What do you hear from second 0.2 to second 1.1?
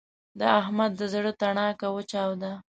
د احمد د